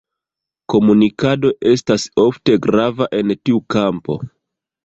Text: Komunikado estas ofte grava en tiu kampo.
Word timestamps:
Komunikado 0.73 1.51
estas 1.73 2.07
ofte 2.25 2.57
grava 2.67 3.11
en 3.21 3.37
tiu 3.43 3.63
kampo. 3.77 4.21